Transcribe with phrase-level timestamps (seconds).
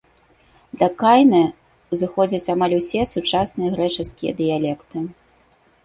[0.79, 1.41] Да кайнэ
[1.95, 4.97] ўзыходзяць амаль усе сучасныя грэчаскія дыялекты.